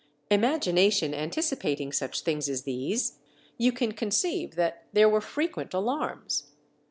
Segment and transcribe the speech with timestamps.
[0.31, 3.19] Imagination anticipating such things as these,
[3.59, 6.47] you can conceive that there were frequent alarms.